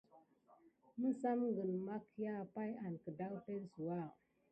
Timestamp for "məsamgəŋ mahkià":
0.99-2.33